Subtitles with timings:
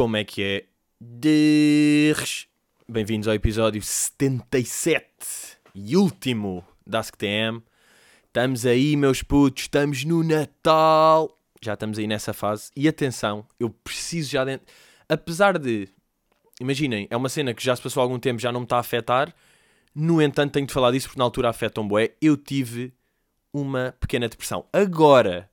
[0.00, 0.64] Como é que é?
[0.98, 2.48] Dirres.
[2.88, 5.04] Bem-vindos ao episódio 77
[5.74, 7.62] e último da AskTM.
[8.26, 11.38] Estamos aí, meus putos, estamos no Natal.
[11.60, 12.70] Já estamos aí nessa fase.
[12.74, 14.66] E atenção, eu preciso já dentro.
[15.06, 15.86] Apesar de,
[16.58, 18.80] imaginem, é uma cena que já se passou algum tempo, já não me está a
[18.80, 19.34] afetar.
[19.94, 22.14] No entanto, tenho de falar disso porque na altura afeta um bué.
[22.22, 22.94] Eu tive
[23.52, 24.64] uma pequena depressão.
[24.72, 25.50] Agora,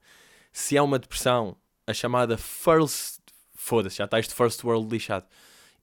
[0.54, 3.27] se é uma depressão, a chamada first.
[3.68, 5.26] Foda-se, já está este first world lixado.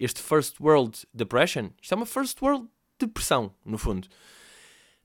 [0.01, 2.67] Este first world depression, isto é uma first world
[2.99, 4.09] depressão, no fundo.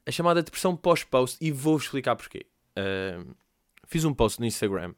[0.05, 2.45] A chamada depressão pós-post, e vou-vos explicar porquê.
[2.77, 3.35] Uh,
[3.85, 4.95] fiz um post no Instagram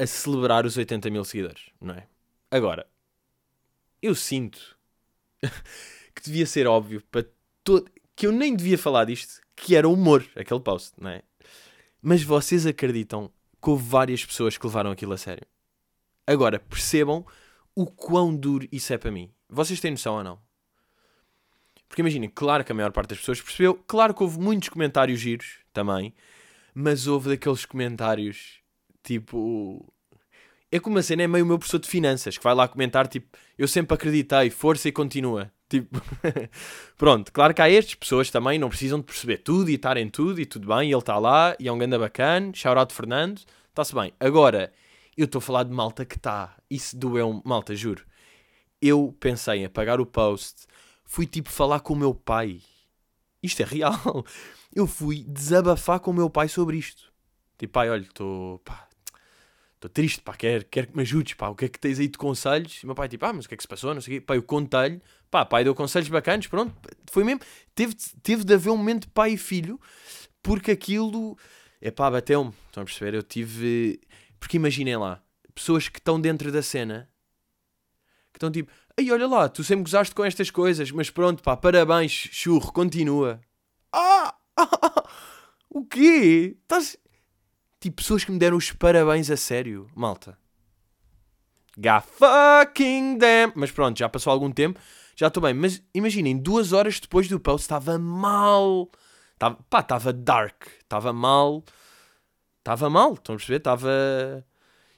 [0.00, 2.08] a celebrar os 80 mil seguidores, não é?
[2.50, 2.88] Agora,
[4.02, 4.76] eu sinto
[6.12, 7.24] que devia ser óbvio para
[7.62, 7.88] todo.
[8.16, 11.22] que eu nem devia falar disto, que era humor, aquele post, não é?
[12.02, 13.30] Mas vocês acreditam
[13.62, 15.46] que houve várias pessoas que levaram aquilo a sério.
[16.26, 17.26] Agora, percebam
[17.74, 19.30] o quão duro isso é para mim.
[19.48, 20.38] Vocês têm noção ou não?
[21.88, 25.20] Porque imaginem, claro que a maior parte das pessoas percebeu, claro que houve muitos comentários
[25.20, 26.12] giros também,
[26.74, 28.60] mas houve daqueles comentários
[29.02, 29.92] tipo.
[30.72, 33.06] É como a cena é meio o meu professor de finanças que vai lá comentar
[33.06, 35.52] tipo, eu sempre acreditei, força e continua.
[35.68, 36.00] Tipo,
[36.98, 40.08] pronto, claro que há estas pessoas também, não precisam de perceber tudo e estar em
[40.08, 42.92] tudo e tudo bem, e ele está lá e é um ganda bacana, shout out
[42.92, 44.12] Fernando, está-se bem.
[44.18, 44.72] Agora,
[45.16, 48.04] eu estou a falar de malta que está, isso doeu, malta, juro.
[48.80, 50.66] Eu pensei em apagar o post,
[51.04, 52.60] fui tipo falar com o meu pai.
[53.42, 53.94] Isto é real.
[54.74, 57.12] Eu fui desabafar com o meu pai sobre isto.
[57.56, 58.60] Tipo, pai, olha, estou
[59.84, 62.08] estou triste, pá, quero, quero que me ajudes, pá, o que é que tens aí
[62.08, 62.82] de conselhos?
[62.82, 64.20] E meu pai, tipo, ah, mas o que é que se passou, não sei o
[64.20, 64.32] quê.
[64.34, 66.74] Eu contei-lhe, pá, pai deu conselhos bacanas, pronto,
[67.10, 67.40] foi mesmo,
[67.74, 69.78] teve, teve de haver um momento de pai e filho,
[70.42, 71.36] porque aquilo,
[71.80, 73.14] é pá, bateu-me, estão a perceber?
[73.14, 74.00] Eu tive,
[74.44, 75.22] porque imaginem lá,
[75.54, 77.08] pessoas que estão dentro da cena,
[78.30, 81.56] que estão tipo, ei, olha lá, tu sempre gozaste com estas coisas, mas pronto, pá,
[81.56, 83.40] parabéns, churro, continua.
[83.90, 84.34] Ah!
[85.70, 86.58] o quê?
[86.60, 86.98] Estás
[87.80, 90.36] Tipo, pessoas que me deram os parabéns a sério, malta.
[91.78, 93.50] God fucking damn.
[93.56, 94.78] Mas pronto, já passou algum tempo,
[95.16, 95.54] já estou bem.
[95.54, 98.90] Mas imaginem, duas horas depois do post estava mal.
[99.38, 100.66] Tava, pá, estava dark.
[100.82, 101.64] Estava mal.
[102.64, 103.58] Estava mal, estão a perceber?
[103.58, 103.90] Estava.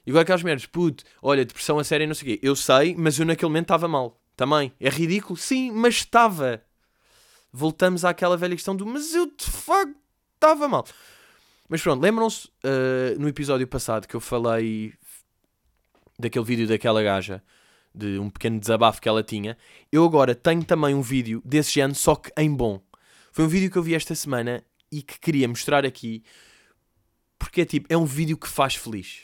[0.05, 2.39] Igual aquelas merdas, puto, olha, depressão a sério não sei o quê.
[2.41, 4.17] Eu sei, mas eu naquele momento estava mal.
[4.37, 4.71] Também.
[4.79, 5.35] É ridículo?
[5.35, 6.63] Sim, mas estava.
[7.51, 9.97] Voltamos àquela velha questão do, mas eu de facto
[10.35, 10.85] estava mal.
[11.67, 14.93] Mas pronto, lembram-se uh, no episódio passado que eu falei
[16.17, 17.43] daquele vídeo daquela gaja,
[17.93, 19.57] de um pequeno desabafo que ela tinha.
[19.91, 22.81] Eu agora tenho também um vídeo desse género, só que em bom.
[23.33, 26.23] Foi um vídeo que eu vi esta semana e que queria mostrar aqui
[27.37, 29.23] porque é tipo, é um vídeo que faz feliz.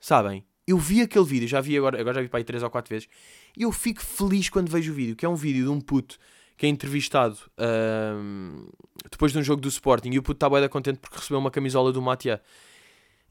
[0.00, 0.44] Sabem?
[0.66, 2.90] Eu vi aquele vídeo, já vi agora, agora já vi para aí 3 ou 4
[2.90, 3.08] vezes,
[3.56, 6.18] e eu fico feliz quando vejo o vídeo, que é um vídeo de um puto
[6.58, 8.70] que é entrevistado uh,
[9.10, 11.52] depois de um jogo do Sporting e o puto está bem contente porque recebeu uma
[11.52, 12.42] camisola do Matia.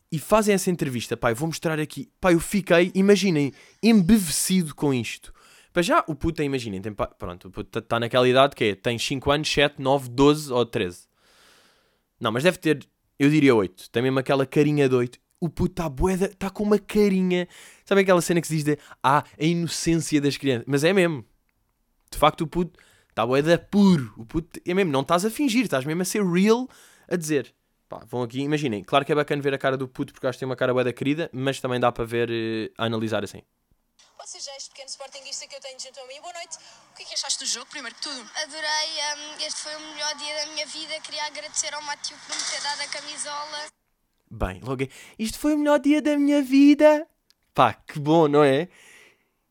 [0.09, 2.09] E fazem essa entrevista, pai, vou mostrar aqui.
[2.21, 3.51] Pai, eu fiquei, imaginem,
[3.83, 5.33] embevecido com isto.
[5.73, 8.97] Para já, o puto, imaginem, tem, pronto, o puto está naquela idade que é, tem
[8.97, 11.07] 5 anos, 7, 9, 12 ou 13.
[12.19, 12.87] Não, mas deve ter,
[13.19, 13.89] eu diria 8.
[13.89, 15.19] Tem mesmo aquela carinha de 8.
[15.39, 17.47] O puto está boeda, está com uma carinha.
[17.85, 20.65] Sabe aquela cena que se diz de, ah, a inocência das crianças?
[20.67, 21.23] Mas é mesmo.
[22.11, 22.79] De facto, o puto
[23.17, 24.13] Está bué da puro.
[24.15, 26.69] O puto, é mesmo, não estás a fingir, estás mesmo a ser real
[27.09, 27.51] a dizer.
[27.89, 28.83] Pá, vão aqui, imaginem.
[28.83, 30.71] Claro que é bacana ver a cara do puto porque acho que tem uma cara
[30.71, 33.41] bué da querida, mas também dá para ver, uh, a analisar assim.
[34.19, 36.21] Ou seja, este pequeno sportinguista que eu tenho junto a mim.
[36.21, 36.59] Boa noite.
[37.07, 38.19] O que achaste do jogo, primeiro que tudo?
[38.43, 40.99] Adorei, um, este foi o melhor dia da minha vida.
[40.99, 43.65] Queria agradecer ao Matiu por me ter dado a camisola.
[44.29, 44.85] Bem, logo.
[45.17, 47.07] Isto foi o melhor dia da minha vida.
[47.53, 48.67] Pá, que bom, não é?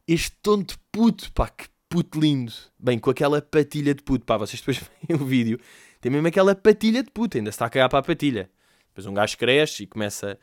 [0.06, 2.52] Este tonto puto, pá, que puto lindo.
[2.78, 4.26] Bem, com aquela patilha de puto.
[4.26, 4.76] Pá, vocês depois
[5.08, 5.58] veem o vídeo.
[5.98, 7.38] Tem mesmo aquela patilha de puto.
[7.38, 8.50] Ainda se está a cagar para a patilha.
[8.88, 10.38] Depois um gajo cresce e começa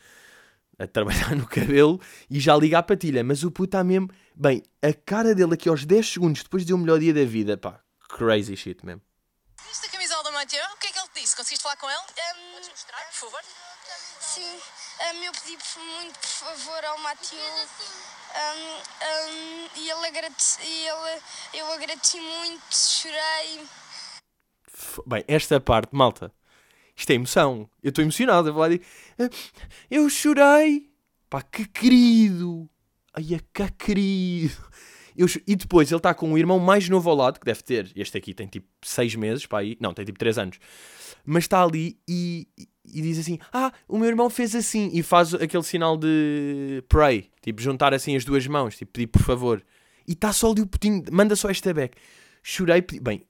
[0.80, 3.24] a trabalhar no cabelo e já liga a patilha.
[3.24, 4.10] Mas o puto está mesmo...
[4.36, 7.56] Bem, a cara dele aqui aos 10 segundos depois de um melhor dia da vida.
[7.56, 9.02] Pá, crazy shit mesmo.
[9.68, 10.66] Viste a camisola do Mateu?
[10.74, 11.36] O que é que ele te disse?
[11.36, 12.00] Conseguiste falar com ele?
[12.00, 13.42] Um, Podes mostrar, por favor?
[14.20, 17.38] Sim, um, eu pedi muito por favor ao Matiu
[18.34, 18.76] um,
[19.06, 21.22] um, e ele agradeci, ele,
[21.54, 23.68] eu agradeci muito, chorei.
[25.06, 26.34] Bem, esta parte, malta,
[26.96, 27.70] isto é emoção.
[27.82, 28.82] Eu estou emocionado a falar de.
[29.20, 29.30] Ah,
[29.90, 30.92] eu chorei.
[31.30, 32.70] Pá, que querido.
[33.14, 34.54] Ai, que querido.
[35.16, 37.92] Eu, e depois ele está com um irmão mais novo ao lado, que deve ter.
[37.96, 39.78] Este aqui tem tipo 6 meses, pá, aí.
[39.80, 40.60] Não, tem tipo 3 anos.
[41.24, 42.48] Mas está ali e,
[42.86, 44.90] e diz assim: Ah, o meu irmão fez assim.
[44.92, 49.22] E faz aquele sinal de pray, tipo, juntar assim as duas mãos, tipo, pedir por
[49.22, 49.64] favor.
[50.08, 51.96] E está só ali o putinho, manda só esta beck.
[52.42, 53.00] Chorei, pedi...
[53.00, 53.26] bem.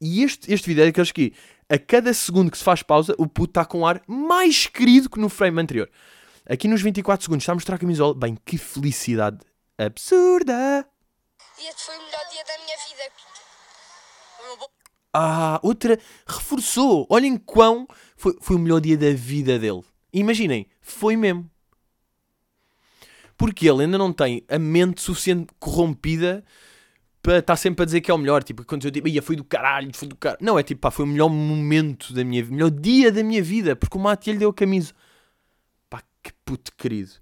[0.00, 1.34] E este, este vídeo é daqueles que,
[1.68, 5.10] a cada segundo que se faz pausa, o puto está com um ar mais querido
[5.10, 5.90] que no frame anterior.
[6.50, 8.12] Aqui nos 24 segundos está a mostrar a camisola.
[8.12, 9.38] Bem, que felicidade
[9.78, 10.84] absurda!
[11.56, 13.12] E este foi o melhor dia da minha vida.
[15.14, 17.06] Ah, outra reforçou.
[17.08, 17.86] Olhem quão
[18.16, 19.82] foi, foi o melhor dia da vida dele.
[20.12, 21.48] Imaginem, foi mesmo.
[23.36, 26.44] Porque ele ainda não tem a mente suficiente corrompida
[27.22, 28.42] para estar sempre a dizer que é o melhor.
[28.42, 30.40] Tipo, quando eu digo, ia, foi do caralho, foi do caralho.
[30.42, 33.22] Não, é tipo, pá, foi o melhor momento da minha vida, o melhor dia da
[33.22, 34.92] minha vida, porque o Mati lhe deu a camisa.
[36.50, 37.12] Puto querido.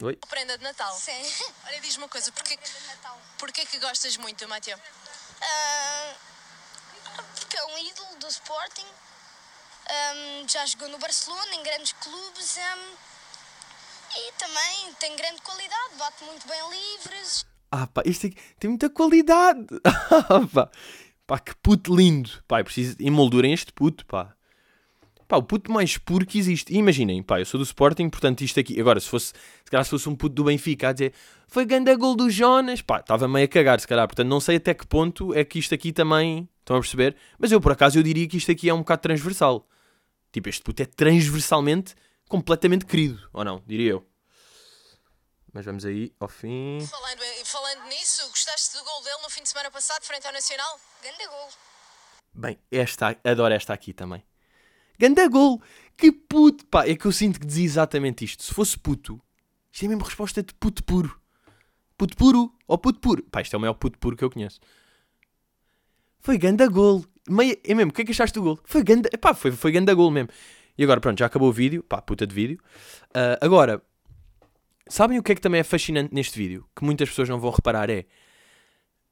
[0.00, 0.14] Oi?
[0.28, 0.94] prenda de Natal.
[0.94, 1.10] Sim.
[1.66, 3.20] Olha, diz-me uma coisa, porquê, que- de Natal.
[3.36, 4.78] porquê que gostas muito, Mateu?
[5.42, 6.14] Ah,
[7.34, 8.86] porque é um ídolo do Sporting.
[9.90, 12.58] Ahm, já jogou no Barcelona, em grandes clubes.
[12.58, 12.94] ahm,
[14.18, 17.44] e também tem grande qualidade, bate muito bem livres.
[17.72, 19.66] Ah, pá, este aqui tem muita qualidade.
[20.30, 20.70] Ah, pá.
[21.26, 22.40] pá, que puto lindo.
[22.46, 24.35] Pá, eu preciso emoldurem este puto, pá.
[25.28, 26.72] Pá, o puto mais puro que existe.
[26.72, 28.80] E imaginem, pá, eu sou do Sporting, portanto isto aqui...
[28.80, 29.32] Agora, se fosse,
[29.64, 31.12] se calhar se fosse um puto do Benfica a dizer
[31.48, 34.06] foi ganda gol do Jonas, pá, estava meio a cagar, se calhar.
[34.06, 36.48] Portanto, não sei até que ponto é que isto aqui também...
[36.60, 37.14] Estão a perceber?
[37.38, 39.68] Mas eu, por acaso, eu diria que isto aqui é um bocado transversal.
[40.32, 41.94] Tipo, este puto é transversalmente
[42.28, 43.62] completamente querido, ou não?
[43.64, 44.06] Diria eu.
[45.52, 46.80] Mas vamos aí ao fim.
[46.80, 50.80] Falando, falando nisso, gostaste do gol dele no fim de semana passado, frente ao Nacional?
[51.00, 51.48] Grande gol.
[52.34, 54.22] Bem, esta, adoro esta aqui também.
[54.98, 55.62] Ganda gol!
[55.96, 56.66] Que puto!
[56.66, 58.42] Pá, é que eu sinto que dizia exatamente isto.
[58.42, 59.20] Se fosse puto,
[59.72, 61.20] isto é mesmo resposta de puto puro.
[61.96, 63.22] Puto puro ou puto puro.
[63.24, 64.60] Pá, isto é o maior puto puro que eu conheço.
[66.20, 67.04] Foi ganda gol.
[67.28, 68.60] Meia, é mesmo, o que é que achaste do gol?
[68.64, 70.28] Foi ganda, pá, foi, foi ganda gol mesmo.
[70.78, 71.82] E agora, pronto, já acabou o vídeo.
[71.82, 72.58] Pá, puta de vídeo.
[73.14, 73.82] Ah, agora,
[74.88, 76.68] sabem o que é que também é fascinante neste vídeo?
[76.76, 78.06] Que muitas pessoas não vão reparar é...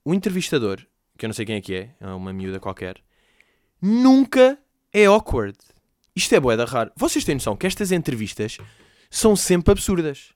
[0.05, 0.85] O entrevistador,
[1.17, 3.03] que eu não sei quem é que é, é uma miúda qualquer,
[3.81, 4.59] nunca
[4.93, 5.57] é awkward.
[6.17, 6.93] Isto é boeda raro.
[6.97, 8.59] Vocês têm noção que estas entrevistas
[9.11, 10.33] são sempre absurdas.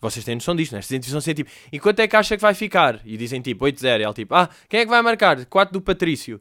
[0.00, 0.78] Vocês têm noção disto, né?
[0.78, 3.00] Estas entrevistas são tipo, e quanto é que acha que vai ficar?
[3.04, 4.00] E dizem tipo 8-0.
[4.00, 5.44] E ela tipo, ah, quem é que vai marcar?
[5.44, 6.40] 4 do Patrício.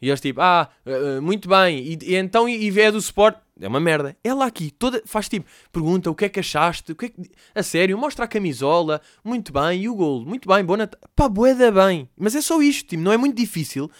[0.00, 1.78] E eles tipo, ah, uh, uh, muito bem.
[1.78, 3.36] E, e então, e, e é do Sport?
[3.60, 4.16] É uma merda.
[4.22, 7.22] Ela aqui, toda, faz tipo, pergunta o que é que achaste, o que é que...
[7.54, 11.00] A sério, mostra a camisola, muito bem, e o gol, muito bem, boa Natal.
[11.16, 12.08] Pá, boeda bem.
[12.16, 13.90] Mas é só isto, tipo, não é muito difícil.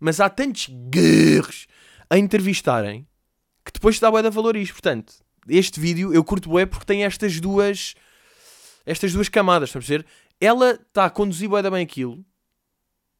[0.00, 1.68] Mas há tantos guerros
[2.08, 3.06] a entrevistarem
[3.64, 4.72] que depois dá bué de valor isto.
[4.72, 5.14] Portanto,
[5.48, 7.94] este vídeo eu curto bué porque tem estas duas
[8.84, 10.06] estas duas camadas, estão a perceber?
[10.40, 12.24] Ela está a conduzir bué da bem aquilo.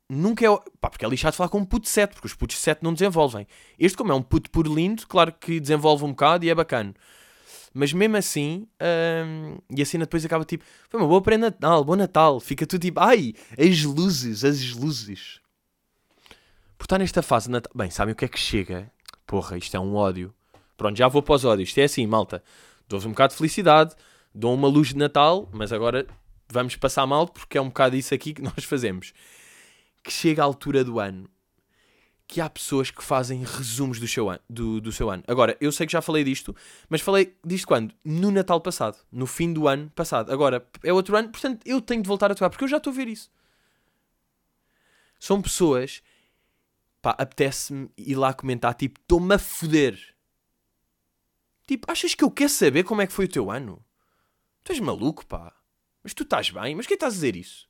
[0.09, 0.49] Nunca é...
[0.81, 3.47] Pá, porque é lixado falar com um puto 7, porque os putos 7 não desenvolvem.
[3.77, 6.95] Este, como é um puto puro lindo, claro que desenvolve um bocado e é bacana.
[7.75, 11.97] Mas mesmo assim, hum, e a cena depois acaba tipo, foi uma boa pré-natal, bom
[11.97, 12.41] Natal.
[12.41, 15.41] Fica tudo tipo, ai, as luzes, as luzes.
[16.79, 17.73] Por estar nesta fase de Natal.
[17.75, 18.91] Bem, sabem o que é que chega?
[19.27, 20.35] Porra, isto é um ódio.
[20.77, 21.71] Pronto, já vou para os ódios.
[21.71, 22.43] Isto é assim, malta.
[22.89, 23.95] Dou-vos um bocado de felicidade,
[24.35, 26.07] dou uma luz de Natal, mas agora
[26.49, 29.13] vamos passar mal porque é um bocado isso aqui que nós fazemos.
[30.03, 31.29] Que chega a altura do ano
[32.29, 35.23] que há pessoas que fazem resumos do seu, ano, do, do seu ano.
[35.29, 36.55] Agora, eu sei que já falei disto,
[36.89, 37.95] mas falei disto quando?
[38.05, 38.99] No Natal passado.
[39.13, 40.33] No fim do ano passado.
[40.33, 42.93] Agora, é outro ano, portanto, eu tenho de voltar a tocar, porque eu já estou
[42.93, 43.31] a ver isso.
[45.21, 46.03] São pessoas
[47.07, 49.97] pá, apetece-me ir lá comentar, tipo, estou-me a foder.
[51.65, 53.81] Tipo, achas que eu quero saber como é que foi o teu ano?
[54.65, 55.55] Tu és maluco, pá.
[56.03, 56.75] Mas tu estás bem?
[56.75, 57.69] Mas quem estás a dizer isso?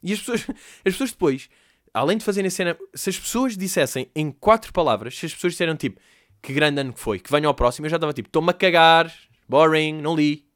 [0.00, 0.46] E as pessoas,
[0.86, 1.50] as pessoas depois,
[1.92, 5.54] além de fazerem a cena, se as pessoas dissessem em quatro palavras, se as pessoas
[5.54, 6.00] disseram tipo,
[6.40, 8.54] que grande ano que foi, que venham ao próximo, eu já estava tipo, estou-me a
[8.54, 9.12] cagar,
[9.48, 10.46] boring, não li.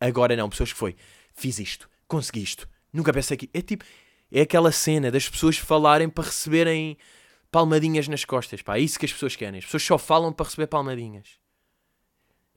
[0.00, 0.96] Agora não, pessoas que foi,
[1.32, 3.48] fiz isto, consegui isto, nunca pensei que.
[3.54, 3.84] É tipo,
[4.30, 6.96] é aquela cena das pessoas falarem para receberem
[7.50, 9.58] palmadinhas nas costas, pá, é isso que as pessoas querem.
[9.58, 11.38] As pessoas só falam para receber palmadinhas.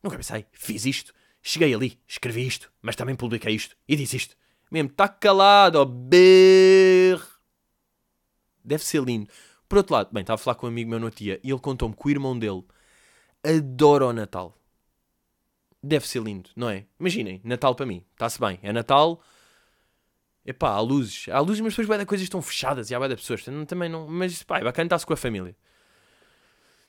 [0.04, 4.36] Nunca pensei, fiz isto, cheguei ali, escrevi isto, mas também publiquei isto e disse isto.
[4.72, 7.28] Mesmo, está calado, ó berro.
[8.64, 9.30] Deve ser lindo.
[9.68, 11.60] Por outro lado, bem, estava a falar com um amigo meu no tia e ele
[11.60, 12.64] contou-me que o irmão dele
[13.44, 14.58] adora o Natal.
[15.82, 16.86] Deve ser lindo, não é?
[17.00, 18.60] Imaginem, Natal para mim, está-se bem.
[18.62, 19.22] É Natal,
[20.46, 21.28] epá, há luzes.
[21.30, 23.44] Há luzes, mas depois vai da coisas estão fechadas e há vai da pessoas.
[23.68, 25.56] Também não, mas pá, é bacana estar-se com a família.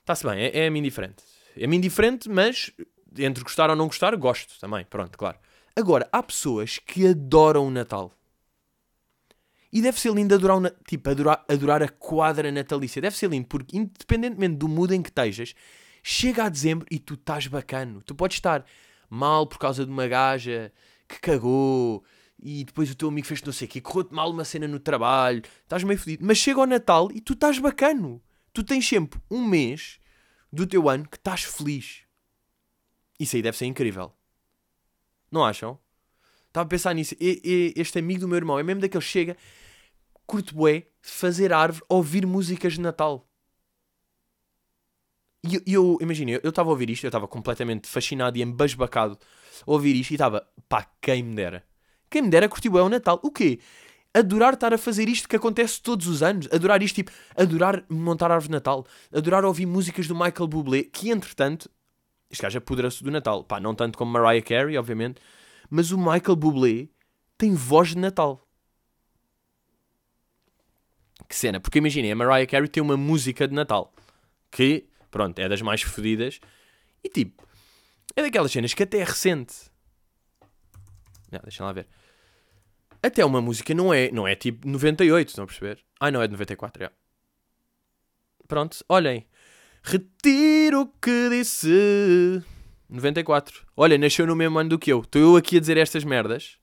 [0.00, 1.22] Está-se bem, é, é a mim diferente.
[1.56, 2.70] É a mim diferente, mas
[3.18, 4.84] entre gostar ou não gostar, gosto também.
[4.84, 5.38] Pronto, claro.
[5.76, 8.12] Agora, há pessoas que adoram o Natal.
[9.72, 13.00] E deve ser lindo adorar, na- tipo, adorar, adorar a quadra natalícia.
[13.00, 15.54] Deve ser lindo, porque independentemente do mood em que estejas,
[16.02, 18.02] chega a dezembro e tu estás bacano.
[18.02, 18.64] Tu podes estar
[19.08, 20.72] mal por causa de uma gaja
[21.08, 22.04] que cagou
[22.42, 24.78] e depois o teu amigo fez não sei o quê, correu-te mal uma cena no
[24.80, 26.24] trabalho, estás meio fodido.
[26.24, 28.22] Mas chega ao Natal e tu estás bacano.
[28.52, 30.00] Tu tens sempre um mês
[30.52, 32.02] do teu ano que estás feliz.
[33.18, 34.12] Isso aí deve ser incrível.
[35.30, 35.78] Não acham?
[36.48, 37.14] Estava a pensar nisso.
[37.20, 39.36] E- e- este amigo do meu irmão é mesmo daquele que chega,
[40.26, 43.26] curto bué, fazer árvore, ouvir músicas de Natal.
[45.42, 49.18] E eu, eu imagina, eu estava a ouvir isto, eu estava completamente fascinado e embasbacado
[49.66, 51.64] a ouvir isto e estava, pá, quem me dera.
[52.10, 53.20] Quem me dera curtir bué o Natal.
[53.22, 53.60] O quê?
[54.12, 56.48] Adorar estar a fazer isto que acontece todos os anos.
[56.52, 58.84] Adorar isto, tipo, adorar montar árvore de Natal.
[59.14, 61.70] Adorar ouvir músicas do Michael Bublé, que entretanto,
[62.28, 63.44] este gajo apodera-se do Natal.
[63.44, 65.20] Pá, não tanto como Mariah Carey, obviamente,
[65.70, 66.88] mas o Michael Bublé
[67.38, 68.44] tem voz de Natal.
[71.28, 73.94] Que cena, porque imaginem, a Mariah Carey tem uma música de Natal
[74.50, 76.40] que, pronto, é das mais fodidas
[77.04, 77.46] e tipo,
[78.16, 79.54] é daquelas cenas que até é recente.
[81.30, 81.86] Não, deixa lá ver.
[83.02, 85.82] Até uma música não é, não é tipo 98, estão a perceber?
[85.98, 86.90] Ah, não, é de 94, é.
[88.46, 89.26] Pronto, olhem.
[89.82, 92.42] Retiro o que disse.
[92.88, 93.66] 94.
[93.76, 95.00] Olha, nasceu no mesmo ano do que eu.
[95.00, 96.58] Estou eu aqui a dizer estas merdas.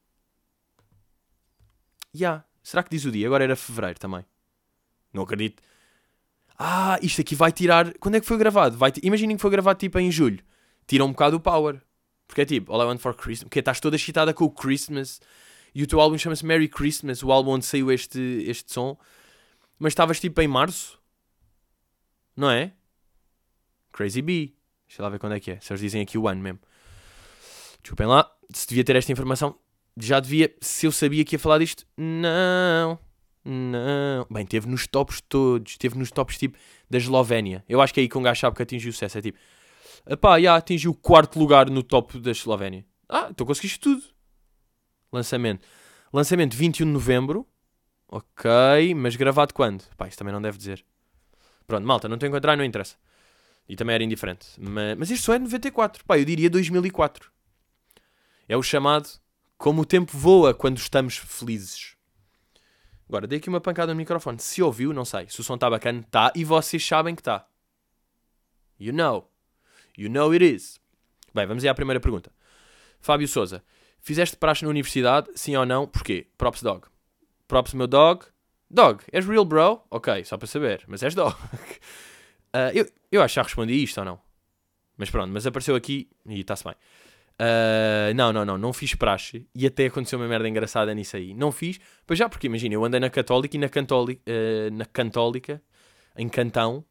[2.15, 2.43] Ya.
[2.61, 3.25] Será que diz o dia?
[3.25, 4.25] Agora era fevereiro também.
[5.13, 5.63] Não acredito.
[6.59, 7.97] Ah, isto aqui vai tirar.
[7.97, 8.77] Quando é que foi gravado?
[8.77, 10.43] Vai Imaginem que foi gravado tipo em julho.
[10.85, 11.81] Tira um bocado o power.
[12.27, 13.43] Porque é tipo, All I Want for Christmas.
[13.47, 15.21] Porque estás toda excitada com o Christmas.
[15.77, 17.21] E o teu álbum chama-se Merry Christmas.
[17.21, 18.97] O álbum onde saiu este, este som.
[19.77, 20.99] Mas estavas tipo em março.
[22.35, 22.73] Não é?
[23.93, 24.55] Crazy Bee.
[24.87, 25.59] Deixa lá ver quando é que é.
[25.59, 26.59] Se eles dizem aqui o ano mesmo.
[27.83, 28.27] Desculpem lá.
[28.51, 29.55] Se devia ter esta informação.
[29.95, 30.51] Já devia.
[30.59, 31.85] Se eu sabia que ia falar disto.
[31.95, 32.97] Não.
[33.45, 34.25] Não.
[34.31, 35.77] Bem, teve nos tops todos.
[35.77, 36.57] Teve nos tops tipo
[36.89, 37.63] da Eslovénia.
[37.69, 39.19] Eu acho que é aí que um gajo sabe que atingiu o sucesso.
[39.19, 39.37] É tipo.
[40.07, 42.83] Epá, já atingiu o quarto lugar no top da Eslovénia.
[43.07, 44.16] Ah, então conseguiste tudo.
[45.11, 45.65] Lançamento.
[46.11, 47.47] Lançamento 21 de novembro.
[48.07, 49.83] Ok, mas gravado quando?
[49.97, 50.85] Pá, isso também não deve dizer.
[51.65, 52.95] Pronto, malta, não estou a encontrar, não interessa.
[53.67, 54.47] E também era indiferente.
[54.57, 56.05] Mas, mas isto só é de 94.
[56.05, 57.29] Pá, eu diria 2004.
[58.47, 59.09] É o chamado
[59.57, 61.97] como o tempo voa quando estamos felizes.
[63.09, 64.39] Agora, dei aqui uma pancada no microfone.
[64.39, 65.27] Se ouviu, não sei.
[65.29, 66.31] Se o som está bacana, está.
[66.35, 67.47] E vocês sabem que está.
[68.79, 69.29] You know.
[69.97, 70.79] You know it is.
[71.33, 72.31] Bem, vamos aí à primeira pergunta.
[72.99, 73.63] Fábio Souza.
[74.07, 75.27] Fizeste praxe na universidade?
[75.35, 75.85] Sim ou não?
[75.85, 76.27] Porquê?
[76.37, 76.87] Props dog.
[77.45, 78.23] Props meu dog.
[78.71, 79.81] Dog, és real bro?
[79.91, 80.85] Ok, só para saber.
[80.87, 81.35] Mas és dog.
[82.53, 84.19] Ah, eu, eu acho que já respondi isto ou não.
[84.95, 86.73] Mas pronto, mas apareceu aqui e está-se bem.
[87.37, 91.33] Ah, não, não, não, não fiz praxe e até aconteceu uma merda engraçada nisso aí.
[91.33, 94.21] Não fiz, pois já, porque imagina, eu andei na Católica e na, Cantólica,
[94.71, 95.61] na Cantólica,
[96.15, 96.85] em Cantão,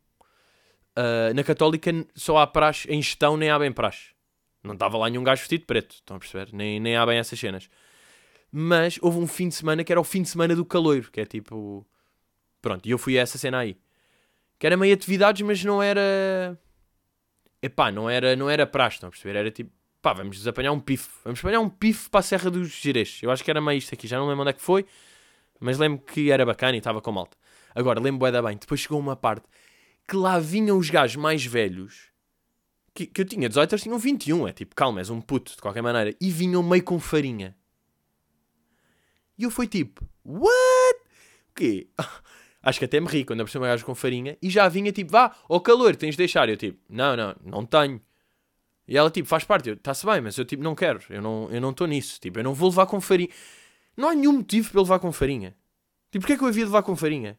[0.94, 4.14] ah, na Católica só há praxe, em gestão nem há bem praxe.
[4.66, 6.48] Não estava lá nenhum gajo vestido de preto, estão a perceber?
[6.52, 7.68] Nem, nem há bem essas cenas.
[8.50, 11.20] Mas houve um fim de semana que era o fim de semana do caloiro, que
[11.20, 11.86] é tipo.
[12.60, 13.76] Pronto, e eu fui a essa cena aí.
[14.58, 16.58] Que era meio atividades, mas não era.
[17.62, 19.38] Epá, não era, não era praxe, estão a perceber?
[19.38, 19.70] Era tipo,
[20.02, 21.08] pá, vamos apanhar um pife.
[21.24, 23.20] Vamos apanhar um pife para a Serra dos Girês.
[23.22, 24.86] Eu acho que era meio isto aqui, já não lembro onde é que foi,
[25.60, 27.36] mas lembro que era bacana e estava com malta.
[27.74, 29.46] Agora, lembro bué da bem, depois chegou uma parte
[30.08, 32.10] que lá vinham os gajos mais velhos,
[32.96, 35.58] que, que eu tinha 18, eles tinham 21, é tipo, calma, és um puto, de
[35.58, 37.54] qualquer maneira, e vinham meio com farinha.
[39.38, 41.00] E eu fui tipo, what?
[41.50, 41.88] O quê?
[42.62, 45.12] Acho que até me ri quando apareceu uma gajo com farinha e já vinha tipo,
[45.12, 46.48] vá, ao calor, tens de deixar.
[46.48, 48.00] Eu tipo, não, não, não tenho.
[48.88, 51.60] E ela tipo, faz parte, está-se bem, mas eu tipo, não quero, eu não eu
[51.60, 52.18] não estou nisso.
[52.20, 53.28] Tipo, eu não vou levar com farinha.
[53.96, 55.54] Não há nenhum motivo para eu levar com farinha.
[56.10, 57.38] Tipo, porquê é que eu havia de levar com farinha?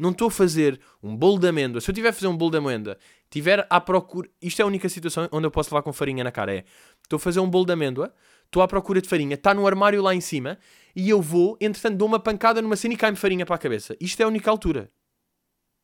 [0.00, 1.80] Não estou a fazer um bolo de amêndoa.
[1.80, 2.96] Se eu tiver a fazer um bolo de amêndoa,
[3.28, 4.28] tiver à procura.
[4.40, 6.54] Isto é a única situação onde eu posso levar com farinha na cara.
[6.54, 6.64] É
[7.02, 8.12] estou a fazer um bolo de amêndoa,
[8.46, 10.58] estou à procura de farinha, está no armário lá em cima
[10.96, 13.96] e eu vou, entretanto, dou uma pancada numa cena e cai-me farinha para a cabeça.
[14.00, 14.90] Isto é a única altura.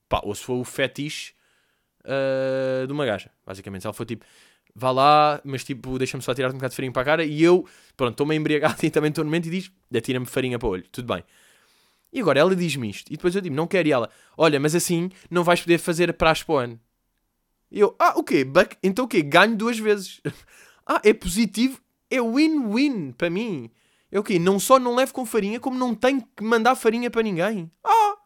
[0.08, 1.34] Pá, ou se for o fetiche
[2.06, 3.82] ah, de uma gaja, basicamente.
[3.82, 4.24] Se ela for tipo,
[4.74, 7.42] vá lá, mas tipo, deixa-me só tirar um bocado de farinha para a cara e
[7.42, 10.68] eu, pronto, estou meio embriagado e também estou no momento e diz, atira-me farinha para
[10.68, 11.24] o olho, tudo bem.
[12.16, 13.08] E agora ela diz-me isto.
[13.12, 13.86] E depois eu digo, não quero.
[13.86, 14.08] E ela,
[14.38, 16.80] olha, mas assim não vais poder fazer praxe para o ano.
[17.70, 18.42] E eu, ah, o quê?
[18.42, 19.20] Buck- Então o quê?
[19.20, 20.22] Ganho duas vezes.
[20.86, 21.78] ah, é positivo.
[22.10, 23.70] É win-win para mim.
[24.10, 24.38] É o quê?
[24.38, 27.70] Não só não levo com farinha, como não tenho que mandar farinha para ninguém.
[27.84, 28.16] Ah,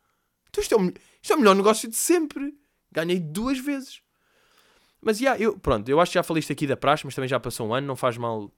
[0.48, 2.54] então isto é o, isto é o melhor negócio de sempre.
[2.92, 4.02] Ganhei duas vezes.
[5.02, 7.26] Mas, yeah, eu, pronto, eu acho que já falei isto aqui da praxe, mas também
[7.28, 8.52] já passou um ano, não faz mal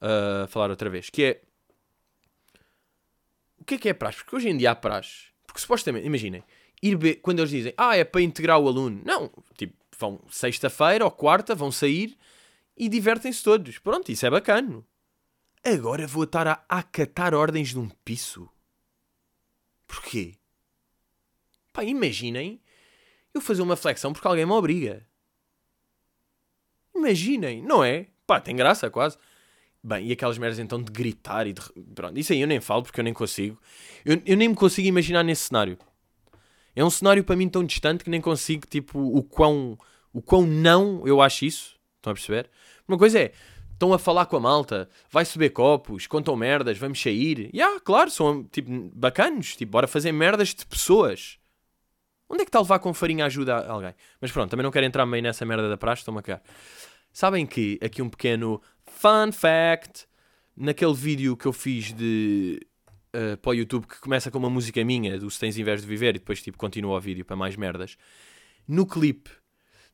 [0.00, 1.08] ah, falar outra vez.
[1.08, 1.42] Que é,
[3.66, 4.18] que é que é praxe?
[4.18, 5.26] Porque hoje em dia há praxe.
[5.46, 6.42] Porque supostamente, imaginem,
[6.82, 7.14] ir be...
[7.16, 9.02] quando eles dizem, ah, é para integrar o aluno.
[9.04, 12.16] Não, tipo, vão sexta-feira ou quarta, vão sair
[12.76, 13.78] e divertem-se todos.
[13.78, 14.84] Pronto, isso é bacana.
[15.64, 18.48] Agora vou estar a acatar ordens de um piso.
[19.86, 20.34] Porquê?
[21.72, 22.60] Pá, imaginem
[23.34, 25.06] eu fazer uma flexão porque alguém me obriga.
[26.94, 28.06] Imaginem, não é?
[28.26, 29.18] Pá, tem graça quase.
[29.86, 31.62] Bem, e aquelas merdas então de gritar e de.
[31.94, 33.56] Pronto, isso aí eu nem falo porque eu nem consigo.
[34.04, 35.78] Eu, eu nem me consigo imaginar nesse cenário.
[36.74, 39.78] É um cenário para mim tão distante que nem consigo, tipo, o quão,
[40.12, 41.76] o quão não eu acho isso.
[41.98, 42.50] Estão a perceber?
[42.88, 43.32] Uma coisa é,
[43.72, 47.48] estão a falar com a malta, vai subir copos, contam merdas, vamos sair.
[47.52, 51.38] E ah, claro, são tipo bacanos, tipo, bora fazer merdas de pessoas.
[52.28, 53.94] Onde é que está a levar com farinha ajuda a alguém?
[54.20, 56.42] Mas pronto, também não quero entrar meio nessa merda da praxe, estou-me a cagar.
[57.12, 58.60] Sabem que, aqui um pequeno
[58.96, 60.06] fun fact,
[60.56, 62.66] naquele vídeo que eu fiz de
[63.14, 65.88] uh, para o YouTube que começa com uma música minha, do Se Tens Inveja de
[65.88, 67.98] Viver, e depois tipo continua o vídeo para mais merdas.
[68.66, 69.30] No clipe,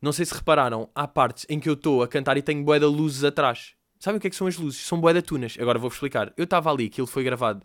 [0.00, 2.86] não sei se repararam, há partes em que eu estou a cantar e tenho de
[2.86, 3.74] luzes atrás.
[3.98, 4.80] Sabem o que é que são as luzes?
[4.80, 5.56] São de tunas.
[5.60, 6.32] Agora vou-vos explicar.
[6.36, 7.62] Eu estava ali, aquilo foi gravado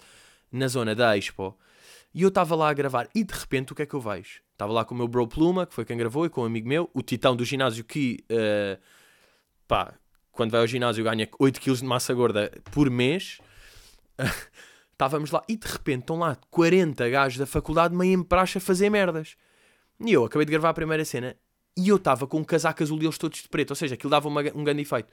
[0.51, 1.57] na zona da Expo,
[2.13, 4.41] e eu estava lá a gravar, e de repente o que é que eu vejo?
[4.53, 6.67] Estava lá com o meu bro Pluma, que foi quem gravou, e com um amigo
[6.67, 8.81] meu, o titão do ginásio que, uh,
[9.67, 9.93] pá,
[10.37, 13.39] quando vai ao ginásio ganha 8 kg de massa gorda por mês.
[14.93, 18.61] Estávamos lá, e de repente estão lá 40 gajos da faculdade meio em praxe a
[18.61, 19.35] fazer merdas.
[19.99, 21.35] E eu acabei de gravar a primeira cena,
[21.75, 24.09] e eu estava com um casaco azul e eles todos de preto, ou seja, aquilo
[24.09, 25.09] dava uma, um grande efeito.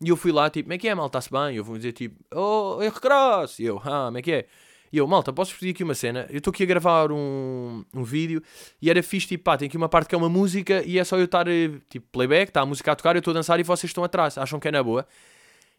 [0.00, 1.06] E eu fui lá, tipo, como é que é, mal?
[1.06, 1.54] Está-se bem?
[1.54, 3.58] E eu vou dizer, tipo, oh, é recross.
[3.58, 4.46] E eu, ah, como é que é?
[4.94, 6.24] E eu, malta, posso pedir aqui uma cena?
[6.30, 8.40] Eu estou aqui a gravar um, um vídeo
[8.80, 11.02] e era fixe, tipo, pá, tem aqui uma parte que é uma música e é
[11.02, 13.58] só eu estar, eh, tipo, playback, está a música a tocar, eu estou a dançar
[13.58, 14.38] e vocês estão atrás.
[14.38, 15.04] Acham que é na boa?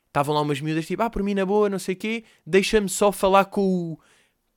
[0.07, 2.89] Estavam lá umas miúdas, tipo, ah, por mim na boa, não sei o quê, deixa-me
[2.89, 4.00] só falar com o,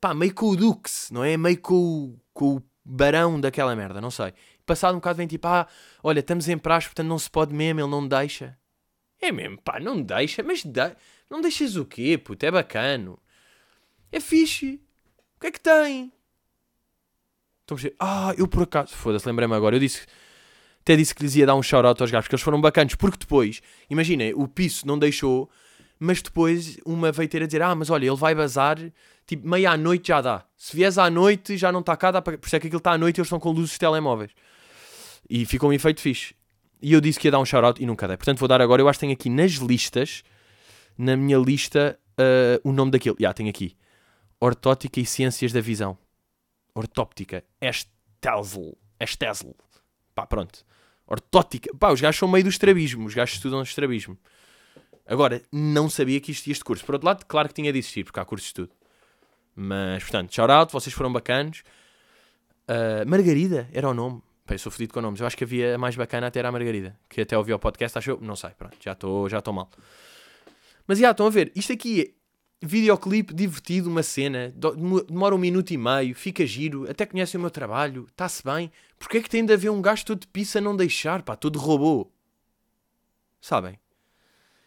[0.01, 1.37] pá, meio com o Dux, não é?
[1.37, 4.33] Meio com o, com o barão daquela merda, não sei.
[4.65, 5.67] Passado um bocado vem tipo, ah,
[6.03, 8.57] olha, estamos em praxe, portanto não se pode mesmo, ele não deixa.
[9.21, 10.91] É mesmo, pá, não deixa, mas de...
[11.29, 12.45] não deixas o quê, puto?
[12.45, 13.17] É bacano.
[14.11, 14.81] É fixe.
[15.37, 16.11] O que é que tem?
[17.61, 18.95] Estão a dizer, ah, eu por acaso.
[18.95, 19.75] Foda-se, lembrei-me agora.
[19.75, 20.05] Eu disse.
[20.81, 22.95] Até disse que lhes ia dar um shout-out aos gajos, porque eles foram bacanos.
[22.95, 25.49] Porque depois, imaginem, o piso não deixou,
[25.99, 28.77] mas depois uma veio ter a dizer: Ah, mas olha, ele vai bazar,
[29.27, 30.45] tipo, meia à noite já dá.
[30.57, 32.37] Se vies à noite já não está cá, dá para...
[32.37, 34.31] por isso é que aquilo está à noite e eles estão com luzes de telemóveis.
[35.29, 36.33] E ficou um efeito fixe.
[36.81, 38.17] E eu disse que ia dar um shout-out e nunca dei.
[38.17, 38.81] Portanto, vou dar agora.
[38.81, 40.23] Eu acho que tenho aqui nas listas,
[40.97, 43.15] na minha lista, uh, o nome daquilo.
[43.19, 43.75] Já, yeah, tenho aqui.
[44.41, 45.97] Ortótica e Ciências da Visão.
[46.73, 47.43] Ortóptica.
[47.61, 48.77] Estesel.
[48.99, 49.55] Estesel.
[50.15, 50.65] Pá, pronto.
[51.05, 51.69] Ortótica.
[51.77, 53.05] Pá, os gajos são meio do estrabismo.
[53.05, 54.17] Os gajos estudam estrabismo.
[55.05, 56.85] Agora, não sabia que existia este curso.
[56.85, 58.71] Por outro lado, claro que tinha de existir, porque há cursos de estudo.
[59.55, 61.63] Mas, portanto, shout out, vocês foram bacanos.
[62.69, 64.21] Uh, Margarida era o nome.
[64.45, 65.19] Pá, eu sou fodido com nomes.
[65.19, 66.97] Eu acho que havia a mais bacana até era a Margarida.
[67.09, 68.21] Que até ouviu o podcast, achou?
[68.21, 69.69] Não sei, pronto, já estou já mal.
[70.87, 72.15] Mas já, estão a ver, isto aqui
[72.61, 74.53] videoclipe divertido, uma cena,
[75.07, 78.71] demora um minuto e meio, fica giro, até conhecem o meu trabalho, está-se bem.
[78.97, 81.35] Porquê é que tem de haver um gajo todo de pizza a não deixar, pá,
[81.35, 82.11] todo robô?
[83.39, 83.79] Sabem?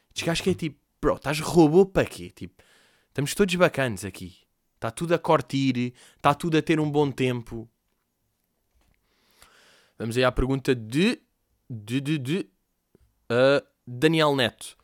[0.09, 2.31] Estes gajos que é tipo, bro, estás robô para quê?
[2.31, 2.63] Tipo,
[3.09, 4.37] estamos todos bacanas aqui.
[4.75, 7.69] Está tudo a cortir, está tudo a ter um bom tempo.
[9.99, 11.21] Vamos aí à pergunta de.
[11.71, 12.01] de.
[12.01, 12.19] de.
[12.19, 12.51] de
[13.31, 14.77] uh, Daniel Neto.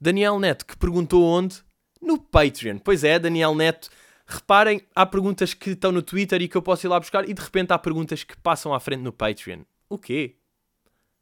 [0.00, 1.64] Daniel Neto que perguntou onde
[2.02, 2.78] no Patreon.
[2.78, 3.88] Pois é, Daniel Neto.
[4.26, 7.34] Reparem, há perguntas que estão no Twitter e que eu posso ir lá buscar, e
[7.34, 9.60] de repente há perguntas que passam à frente no Patreon.
[9.88, 10.36] O quê?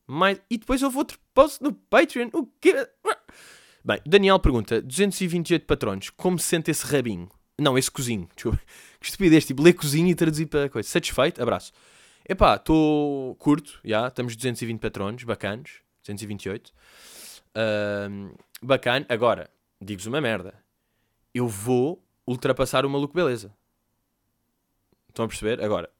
[0.06, 0.40] Mais...
[0.50, 2.30] E depois houve outro post no Patreon.
[2.32, 2.88] O quê?
[3.84, 7.28] Bem, Daniel pergunta: 228 patrões, como se sente esse rabinho?
[7.58, 8.28] Não, esse cozinho.
[8.34, 8.60] Desculpa.
[9.00, 10.86] Que estupidez, tipo, ler cozinho e traduzir para coisa.
[10.86, 11.42] Satisfeito?
[11.42, 11.72] Abraço.
[12.28, 16.68] Epá, estou curto, já, estamos 220 patronos, bacanos, 228.
[16.68, 19.06] Uh, bacana.
[19.08, 19.48] Agora,
[19.80, 20.54] digo-vos uma merda
[21.34, 23.54] eu vou ultrapassar o Maluco Beleza.
[25.08, 25.62] Estão a perceber?
[25.62, 25.90] Agora,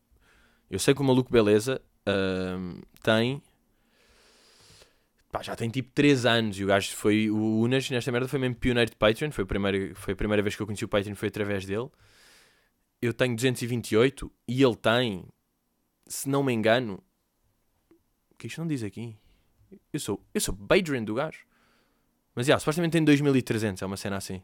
[0.70, 3.42] eu sei que o Maluco Beleza uh, tem.
[5.30, 7.30] Pá, já tem tipo 3 anos e o gajo foi.
[7.30, 9.30] O Unas nesta merda foi mesmo pioneiro de Patreon.
[9.30, 11.88] Foi a, primeira, foi a primeira vez que eu conheci o Patreon, foi através dele.
[13.02, 15.24] Eu tenho 228 e ele tem,
[16.06, 17.02] se não me engano.
[18.30, 19.16] O que isto não diz aqui?
[19.92, 21.44] Eu sou, eu sou Patreon do gajo.
[22.34, 24.42] Mas já, yeah, supostamente tem 2300, é uma cena assim.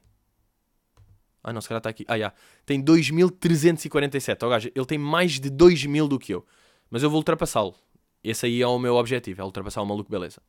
[1.46, 2.04] Ah, não, se calhar está aqui.
[2.08, 2.32] Ah, já.
[2.66, 4.38] Tem 2.347.
[4.42, 6.44] Oh, gajo, ele tem mais de 2.000 do que eu.
[6.90, 7.72] Mas eu vou ultrapassá-lo.
[8.22, 10.42] Esse aí é o meu objetivo, é ultrapassar o maluco, beleza.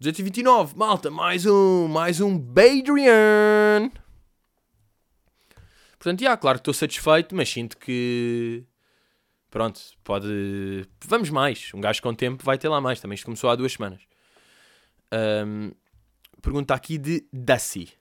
[0.00, 3.92] 229, malta, mais um, mais um Badrian.
[5.96, 8.64] Portanto, já, claro que estou satisfeito, mas sinto que.
[9.50, 10.88] Pronto, pode.
[11.06, 11.70] Vamos mais.
[11.72, 13.00] Um gajo com tempo vai ter lá mais.
[13.00, 14.00] Também isto começou há duas semanas.
[15.12, 15.70] Ahm,
[16.42, 17.97] pergunta aqui de Daci.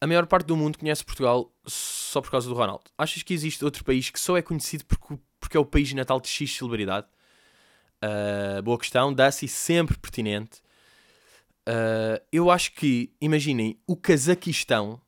[0.00, 2.84] A maior parte do mundo conhece Portugal só por causa do Ronaldo.
[2.98, 6.20] Achas que existe outro país que só é conhecido porque, porque é o país natal
[6.20, 7.06] de X celebridade?
[8.02, 9.12] Ah, boa questão.
[9.12, 10.60] Daci, sempre pertinente.
[11.66, 15.00] Ah, eu acho que, imaginem, o Cazaquistão,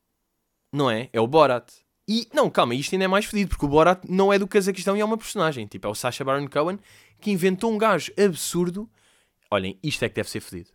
[0.72, 1.09] não é?
[1.12, 1.70] É o Borat.
[2.07, 4.96] E, não, calma, isto ainda é mais fedido, porque o Borat não é do Cazaquistão
[4.96, 5.66] e é uma personagem.
[5.66, 6.79] Tipo, é o Sacha Baron Cohen
[7.20, 8.88] que inventou um gajo absurdo.
[9.51, 10.70] Olhem, isto é que deve ser fedido.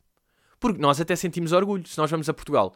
[0.59, 2.75] Porque nós até sentimos orgulho se nós vamos a Portugal.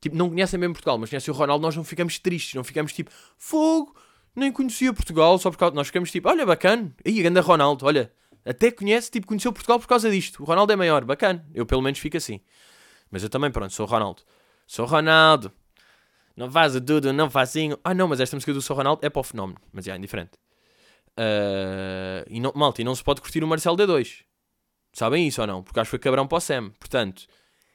[0.00, 2.92] Tipo, não conhecem mesmo Portugal, mas conhecem o Ronaldo, nós não ficamos tristes, não ficamos
[2.92, 3.96] tipo, fogo,
[4.34, 5.74] nem conhecia Portugal só por causa.
[5.74, 8.12] Nós ficamos tipo, olha, bacana, aí, ganda Ronaldo, olha,
[8.44, 10.42] até conhece, tipo, conheceu Portugal por causa disto.
[10.42, 11.44] O Ronaldo é maior, bacana.
[11.52, 12.40] Eu pelo menos fico assim.
[13.10, 14.22] Mas eu também, pronto, sou Ronaldo.
[14.66, 15.52] Sou Ronaldo.
[16.36, 17.78] Não faz tudo, não facinho.
[17.82, 19.58] Ah, não, mas esta música do Sou Ronaldo é para o fenómeno.
[19.72, 20.38] Mas é indiferente.
[21.16, 24.22] Ah, e não, malta, e não se pode curtir o Marcelo D2.
[24.92, 25.62] Sabem isso ou não?
[25.62, 26.70] Porque acho que foi cabrão para o Sam.
[26.78, 27.26] Portanto,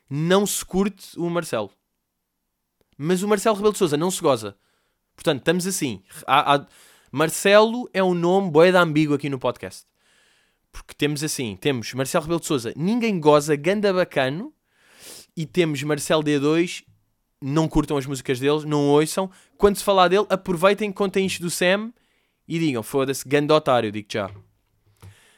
[0.09, 1.71] não se curte o Marcelo.
[2.97, 4.55] Mas o Marcelo Rebelo de Souza não se goza.
[5.15, 6.01] Portanto, estamos assim.
[6.25, 6.67] Há- há-
[7.11, 9.85] Marcelo é um nome boeda ambíguo aqui no podcast.
[10.71, 14.51] Porque temos assim, temos Marcelo Rebelo de Souza, ninguém goza, ganda bacano.
[15.37, 16.83] E temos Marcelo D2,
[17.41, 19.29] não curtam as músicas deles, não ouçam.
[19.57, 21.91] Quando se falar dele, aproveitem, contem isto do Sam
[22.47, 24.29] e digam, foda-se, ganda otário, digo já.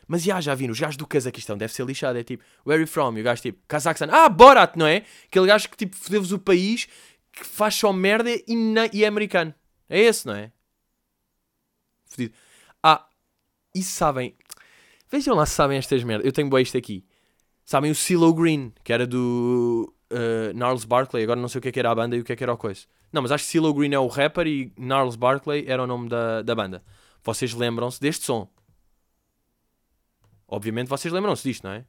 [0.08, 2.18] Mas já, já viram, os gajos do Cazaquistão deve ser lixado.
[2.18, 3.18] É tipo, where are you from?
[3.18, 4.08] E o gajo tipo, Cazaquistão.
[4.13, 5.04] Ah, Borat, não é?
[5.26, 6.88] Aquele gajo que tipo, fodeu-vos o país,
[7.36, 9.54] que faz só merda e, na- e é americano.
[9.89, 10.52] É esse, não é?
[12.06, 12.34] Fodido.
[12.82, 13.08] Ah,
[13.74, 14.36] e sabem,
[15.12, 16.26] vejam lá se sabem estas merdas.
[16.26, 17.06] Eu tenho boa isto aqui.
[17.65, 21.24] Sabem o CeeLo Green, que era do uh, Gnarls Barkley.
[21.24, 22.43] Agora não sei o que é que era a banda e o que é que
[22.43, 22.86] era o coisa.
[23.12, 26.10] Não, mas acho que CeeLo Green é o rapper e Gnarls Barkley era o nome
[26.10, 26.84] da, da banda.
[27.24, 28.50] Vocês lembram-se deste som?
[30.48, 31.86] Obviamente vocês lembram-se disto, não é?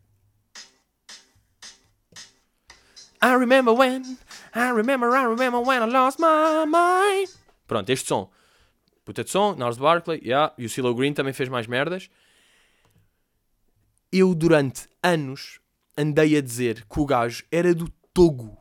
[3.23, 4.19] I remember when,
[4.55, 7.29] I remember, I remember when I lost my mind.
[7.67, 8.31] Pronto, este som.
[9.05, 12.09] Puta de som, Nars Barkley, yeah, e o CeeLo Green também fez mais merdas.
[14.11, 15.61] Eu, durante anos,
[15.97, 18.57] andei a dizer que o gajo era do Togo.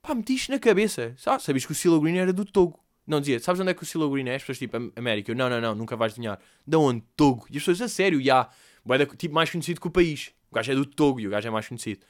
[0.00, 1.14] Pá, meti isto na cabeça.
[1.26, 2.78] Ah, sabias que o CeeLo Green era do Togo.
[3.06, 4.36] Não dizia, sabes onde é que o CeeLo Green é?
[4.36, 5.30] As pessoas tipo, "Am- América.
[5.32, 6.38] Eu, não, não, não, nunca vais adivinhar.
[6.66, 7.02] De onde?
[7.16, 7.46] Togo.
[7.50, 8.48] E as pessoas, a sério, já.
[8.88, 9.16] Yeah.
[9.16, 10.32] Tipo, mais conhecido que o país.
[10.50, 12.04] O gajo é do Togo e o gajo é mais conhecido.